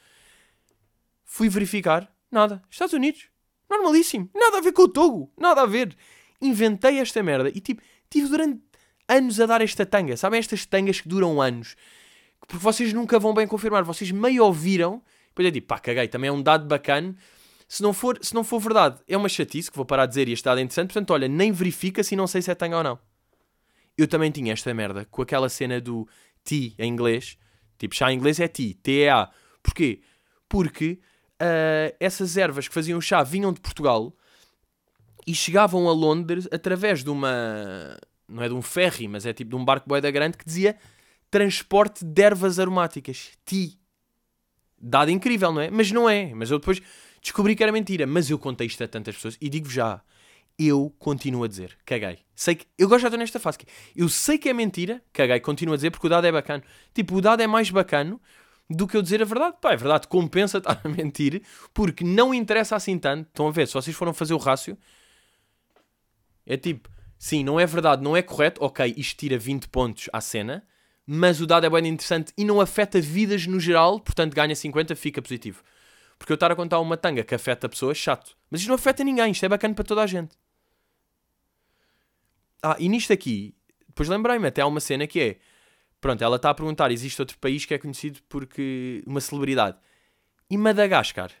[1.23, 2.61] Fui verificar, nada.
[2.69, 3.27] Estados Unidos.
[3.69, 4.29] Normalíssimo.
[4.33, 5.31] Nada a ver com o Togo.
[5.37, 5.95] Nada a ver.
[6.41, 8.61] Inventei esta merda e tipo, tive durante
[9.07, 10.17] anos a dar esta tanga.
[10.17, 11.75] Sabem estas tangas que duram anos?
[12.39, 13.83] Porque vocês nunca vão bem confirmar.
[13.83, 15.01] Vocês meio ouviram.
[15.29, 16.07] Depois é tipo, pá, caguei.
[16.07, 17.15] Também é um dado bacana.
[17.67, 20.27] Se não for, se não for verdade, é uma chatice que vou parar de dizer
[20.27, 20.87] e este dado é interessante.
[20.87, 22.99] Portanto, olha, nem verifica se não sei se é tanga ou não.
[23.97, 26.07] Eu também tinha esta merda com aquela cena do
[26.43, 27.37] T em inglês.
[27.77, 29.29] Tipo, chá em inglês é T, T-E-A.
[29.61, 30.01] Porquê?
[30.47, 30.99] Porque
[31.39, 34.15] ah, essas ervas que faziam chá vinham de Portugal
[35.25, 37.97] e chegavam a Londres através de uma.
[38.27, 40.77] Não é de um ferry, mas é tipo de um barco boeda grande que dizia
[41.29, 43.31] transporte de ervas aromáticas.
[43.45, 43.79] Ti.
[44.79, 45.69] Dado incrível, não é?
[45.69, 46.33] Mas não é.
[46.33, 46.81] Mas eu depois
[47.21, 48.05] descobri que era mentira.
[48.05, 50.01] Mas eu contei isto a tantas pessoas e digo já.
[50.57, 52.19] Eu continuo a dizer, caguei.
[52.35, 53.57] Sei que, eu gosto já estou nesta fase.
[53.95, 56.63] Eu sei que é mentira, caguei, continuo a dizer porque o dado é bacana.
[56.93, 58.21] Tipo, o dado é mais bacano
[58.69, 59.57] do que eu dizer a verdade.
[59.61, 63.27] Pá, é verdade, compensa estar a mentir porque não interessa assim tanto.
[63.27, 64.77] Estão a ver, se vocês foram fazer o rácio,
[66.45, 70.19] é tipo, sim, não é verdade, não é correto, ok, isto tira 20 pontos à
[70.19, 70.65] cena,
[71.05, 74.95] mas o dado é bem interessante e não afeta vidas no geral, portanto ganha 50,
[74.95, 75.63] fica positivo.
[76.17, 78.37] Porque eu estar a contar uma tanga que afeta pessoas, chato.
[78.49, 80.37] Mas isto não afeta ninguém, isto é bacana para toda a gente.
[82.61, 83.53] Ah, e nisto aqui,
[83.87, 85.37] depois lembrei-me, até há uma cena que é,
[86.03, 89.77] pronto, ela está a perguntar, existe outro país que é conhecido porque uma celebridade.
[90.49, 91.31] E Madagascar,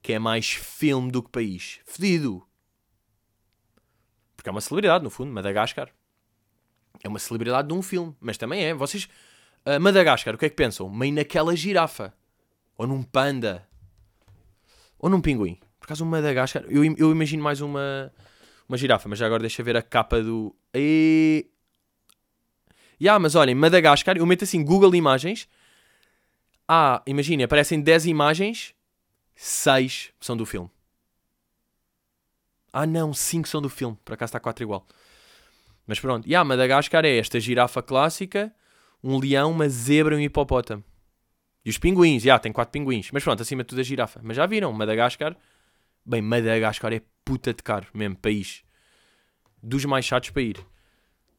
[0.00, 1.80] que é mais filme do que país.
[1.84, 2.46] Fedido.
[4.36, 5.90] Porque é uma celebridade, no fundo, Madagascar.
[7.02, 8.72] É uma celebridade de um filme, mas também é.
[8.72, 9.08] Vocês,
[9.64, 10.88] ah, Madagascar, o que é que pensam?
[10.88, 12.14] Meio naquela girafa.
[12.78, 13.68] Ou num panda.
[14.96, 15.58] Ou num pinguim.
[15.80, 18.12] Por acaso, um Madagascar, eu, eu imagino mais uma,
[18.68, 20.54] uma girafa, mas já agora deixa ver a capa do.
[20.72, 21.50] E...
[23.00, 25.48] Ya, mas olhem, Madagascar, eu meto assim Google Imagens.
[26.68, 28.74] Ah, imaginem, aparecem 10 imagens,
[29.34, 30.70] 6 são do filme.
[32.72, 34.86] Ah não, 5 são do filme, por acaso está 4 igual.
[35.86, 38.54] Mas pronto, e yeah, Madagascar é esta girafa clássica,
[39.02, 40.84] um leão, uma zebra e um hipopótamo.
[41.64, 43.10] E os pinguins, já, tem 4 pinguins.
[43.12, 44.20] Mas pronto, acima de tudo a girafa.
[44.22, 45.36] Mas já viram, Madagascar.
[46.04, 48.62] Bem, Madagascar é puta de caro, mesmo, país.
[49.62, 50.69] Dos mais chatos para ir.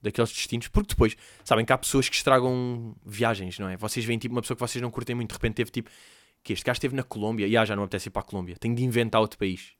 [0.01, 0.67] Daqueles destinos.
[0.67, 3.77] Porque depois, sabem que há pessoas que estragam viagens, não é?
[3.77, 5.89] Vocês veem tipo uma pessoa que vocês não curtem muito, de repente teve tipo.
[6.43, 7.45] Que este gajo esteve na Colômbia.
[7.45, 8.55] E ah, já não apetece ir para a Colômbia.
[8.59, 9.73] Tenho de inventar outro país.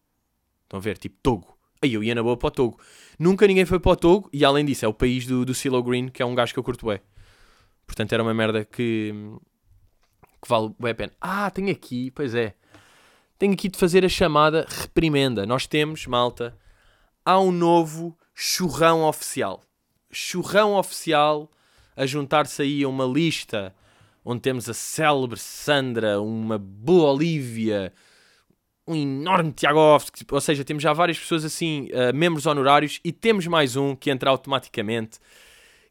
[0.64, 0.98] Estão a ver?
[0.98, 1.58] Tipo Togo.
[1.82, 2.80] Aí eu ia na boa para o Togo.
[3.18, 4.30] Nunca ninguém foi para o Togo.
[4.32, 6.60] E além disso, é o país do, do Silo Green, que é um gajo que
[6.60, 7.00] eu curto bem.
[7.88, 9.12] Portanto, era uma merda que.
[10.42, 11.14] que vale bem a pena.
[11.20, 12.12] Ah, tenho aqui.
[12.12, 12.54] Pois é.
[13.40, 15.48] Tenho aqui de fazer a chamada reprimenda.
[15.48, 16.56] Nós temos, malta.
[17.26, 19.66] Há um novo churrão oficial.
[20.12, 21.50] Churrão oficial
[21.96, 23.74] a juntar-se aí a uma lista
[24.24, 27.92] onde temos a célebre Sandra, uma boa Olivia,
[28.88, 33.48] um enorme Tiagovski, ou seja, temos já várias pessoas assim, uh, membros honorários, e temos
[33.48, 35.20] mais um que entra automaticamente,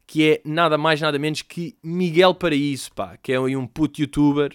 [0.07, 4.53] que é nada mais, nada menos que Miguel Paraíso, pá, que é um puto youtuber,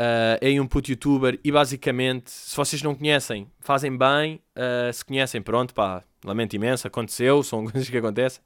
[0.00, 5.04] uh, é um puto youtuber, e basicamente, se vocês não conhecem, fazem bem, uh, se
[5.04, 8.42] conhecem, pronto, pá, lamento imenso, aconteceu, são coisas que acontecem.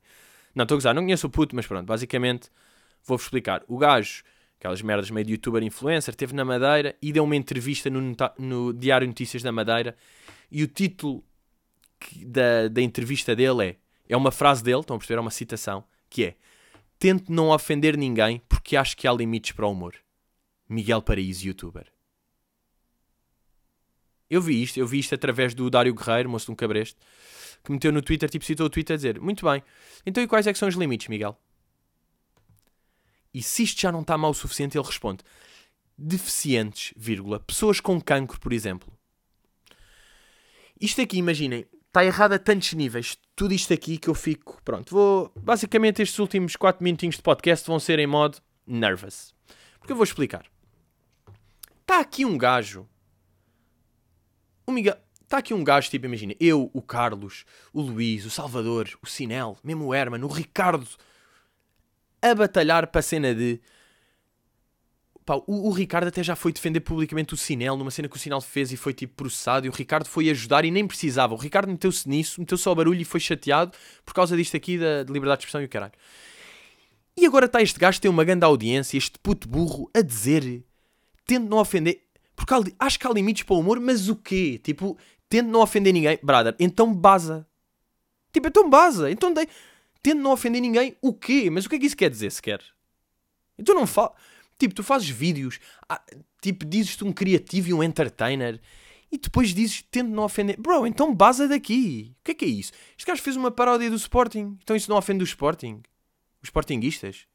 [0.54, 2.50] Não, estou a gozar, não conheço o puto, mas pronto, basicamente,
[3.04, 3.62] vou-vos explicar.
[3.68, 4.24] O gajo
[4.58, 8.72] aquelas merdas meio de youtuber influencer, teve na Madeira e deu uma entrevista no, no
[8.72, 9.94] Diário Notícias da Madeira
[10.50, 11.22] e o título
[12.24, 13.76] da, da entrevista dele é,
[14.08, 16.34] é uma frase dele, estão a perceber, é uma citação, que é
[16.98, 19.94] Tente não ofender ninguém porque acho que há limites para o humor.
[20.74, 21.86] Miguel Paraíso, youtuber.
[24.28, 26.96] Eu vi isto, eu vi isto através do Dário Guerreiro, moço de um cabreste,
[27.62, 29.62] que meteu no Twitter, tipo, citou o Twitter a dizer, muito bem,
[30.04, 31.38] então e quais é que são os limites, Miguel?
[33.32, 35.24] E se isto já não está mal o suficiente, ele responde:
[35.96, 38.92] deficientes, vírgula, pessoas com cancro, por exemplo.
[40.80, 43.18] Isto aqui, imaginem, está errado a tantos níveis.
[43.34, 44.60] Tudo isto aqui que eu fico.
[44.64, 45.32] Pronto, vou.
[45.36, 49.34] Basicamente, estes últimos 4 minutinhos de podcast vão ser em modo nervous.
[49.78, 50.53] Porque eu vou explicar.
[51.84, 52.88] Está aqui um gajo.
[54.66, 54.96] O Miguel.
[55.22, 59.56] Está aqui um gajo, tipo, imagina, eu, o Carlos, o Luís, o Salvador, o Sinel,
[59.64, 60.86] mesmo o Herman, o Ricardo,
[62.22, 63.60] a batalhar para a cena de.
[65.26, 68.18] Pá, o, o, Ricardo até já foi defender publicamente o Sinel numa cena que o
[68.18, 69.66] Sinel fez e foi tipo processado.
[69.66, 71.34] E o Ricardo foi ajudar e nem precisava.
[71.34, 73.72] O Ricardo meteu-se nisso, meteu só o barulho e foi chateado
[74.04, 75.92] por causa disto aqui da de liberdade de expressão e o caralho.
[77.16, 80.64] E agora está este gajo, tem uma grande audiência, este puto burro, a dizer,
[81.24, 82.02] tendo não ofender.
[82.36, 84.60] Porque acho que há limites para o humor, mas o quê?
[84.62, 86.18] Tipo, tendo não ofender ninguém.
[86.22, 87.46] Brother, então baza.
[88.32, 89.10] Tipo, então baza.
[89.10, 89.48] Então dei
[90.04, 91.48] tendo não ofender ninguém, o quê?
[91.48, 92.60] Mas o que é que isso quer dizer sequer?
[93.58, 94.12] Então não fala.
[94.58, 95.58] Tipo, tu fazes vídeos,
[95.88, 96.00] ah,
[96.42, 98.60] tipo, dizes-te um criativo e um entertainer
[99.10, 100.60] e depois dizes tendo não ofender.
[100.60, 102.14] Bro, então baza daqui.
[102.20, 102.72] O que é que é isso?
[102.98, 104.58] Este gajo fez uma paródia do Sporting.
[104.62, 105.82] Então isso não ofende o Sporting?
[106.42, 107.26] Os Sportinguistas?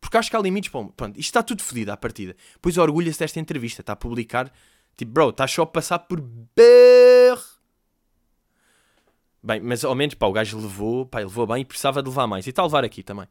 [0.00, 0.70] Porque acho que há limites.
[0.70, 2.34] Pronto, isto está tudo fodido à partida.
[2.60, 3.82] Pois orgulha-se desta entrevista.
[3.82, 4.52] Está a publicar.
[4.96, 7.40] Tipo, bro, estás só a passar por BR
[9.42, 12.26] Bem, mas ao menos, pá, o gajo levou, pá, levou bem e precisava de levar
[12.26, 12.46] mais.
[12.46, 13.26] E está a levar aqui também.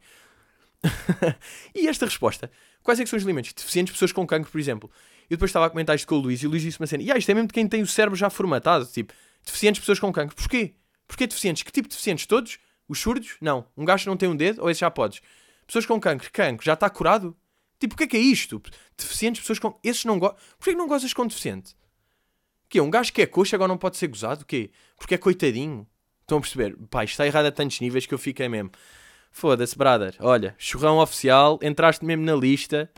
[1.74, 2.50] e esta resposta,
[2.82, 3.52] quais é são os limites?
[3.52, 4.90] Deficientes pessoas com cancro, por exemplo.
[5.28, 7.12] Eu depois estava a comentar isto com o Luís e o Luís disse-me assim, e
[7.12, 9.12] ah, isto é mesmo de quem tem o cérebro já formatado, tipo,
[9.44, 10.34] deficientes pessoas com cancro.
[10.34, 10.74] Porquê?
[11.06, 11.62] Porquê deficientes?
[11.62, 12.26] Que tipo de deficientes?
[12.26, 12.58] Todos?
[12.88, 13.36] Os surdos?
[13.40, 13.64] Não.
[13.76, 14.62] Um gajo não tem um dedo?
[14.62, 15.20] Ou esse já podes?
[15.70, 16.28] Pessoas com cancro.
[16.32, 17.36] Cancro já está curado?
[17.78, 18.60] Tipo, o que é que é isto?
[18.98, 19.78] Deficientes, pessoas com...
[19.84, 20.36] Esses não gostam...
[20.58, 21.76] Porquê que não gostas com deficiente?
[22.68, 24.42] Que é um gajo que é coxa agora não pode ser gozado?
[24.42, 24.72] O quê?
[24.96, 25.86] Porque é coitadinho?
[26.22, 26.76] Estão a perceber?
[26.90, 28.72] Pá, isto está errado a tantos níveis que eu fiquei mesmo.
[29.30, 30.16] Foda-se, brother.
[30.18, 32.90] Olha, churrão oficial, entraste mesmo na lista.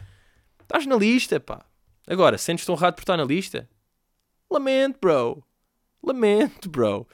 [0.62, 1.66] Estás na lista, pá.
[2.06, 3.68] Agora, sentes-te honrado por estar na lista?
[4.50, 5.44] Lamento, bro.
[6.02, 7.06] Lamento, bro.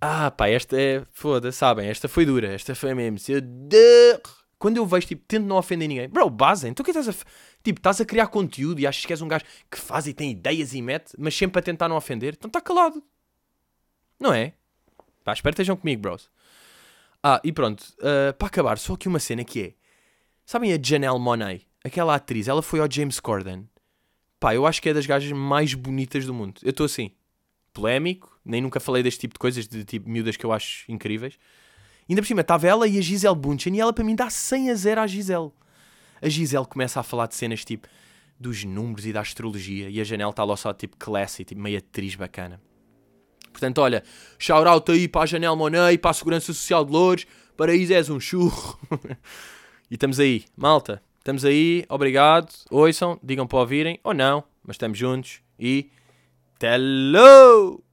[0.00, 1.04] Ah, pá, esta é.
[1.10, 2.52] Foda, sabem, esta foi dura.
[2.52, 3.18] Esta foi mesmo.
[4.58, 6.08] Quando eu vejo, tipo, tento não ofender ninguém.
[6.08, 7.12] Bro, base, então o que estás a.
[7.62, 10.30] Tipo, estás a criar conteúdo e achas que és um gajo que faz e tem
[10.30, 12.34] ideias e mete, mas sempre a tentar não ofender?
[12.34, 13.02] Então está calado.
[14.18, 14.54] Não é?
[15.24, 16.30] Pá, espero que estejam comigo, bros.
[17.22, 19.74] Ah, e pronto, uh, para acabar, só aqui uma cena que é.
[20.46, 21.66] Sabem a Janelle Monáe?
[21.84, 23.68] Aquela atriz, ela foi ao James Corden.
[24.40, 26.60] Pá, eu acho que é das gajas mais bonitas do mundo.
[26.62, 27.12] Eu estou assim,
[27.72, 31.38] polémico, nem nunca falei deste tipo de coisas, de tipo miúdas que eu acho incríveis.
[32.08, 34.70] Ainda por cima, estava ela e a Gisele Bunchen e ela para mim dá 100
[34.70, 35.50] a 0 à Gisele.
[36.20, 37.86] A Gisele começa a falar de cenas tipo
[38.40, 41.78] dos números e da astrologia e a Janelle está lá só tipo classy, tipo meio
[41.78, 42.60] atriz bacana.
[43.50, 44.04] Portanto, olha,
[44.38, 48.20] shout-out aí para a Janelle Monet, para a Segurança Social de Louros, Paraíso és um
[48.20, 48.78] churro.
[49.90, 54.96] e estamos aí, malta, estamos aí, obrigado, ouçam, digam para ouvirem, ou não, mas estamos
[54.96, 55.90] juntos e...
[56.60, 57.87] Hello!